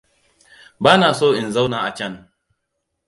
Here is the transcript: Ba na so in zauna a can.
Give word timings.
Ba 0.79 0.97
na 0.99 1.09
so 1.19 1.27
in 1.39 1.51
zauna 1.55 1.77
a 1.87 1.91
can. 1.97 2.13